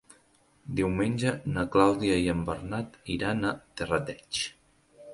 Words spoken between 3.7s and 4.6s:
Terrateig.